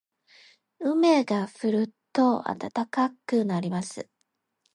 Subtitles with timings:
[0.83, 4.09] 雨が降ると暖かくなります。